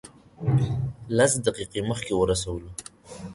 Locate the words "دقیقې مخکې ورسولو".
1.47-2.69